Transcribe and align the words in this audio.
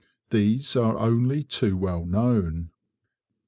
These 0.31 0.75
are 0.75 0.97
only 0.97 1.43
too 1.43 1.77
well 1.77 2.07
known. 2.07 2.71